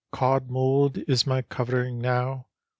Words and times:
"Cauld 0.11 0.49
mould 0.49 0.97
is 1.07 1.27
my 1.27 1.43
covering 1.43 1.99
now. 1.99 2.47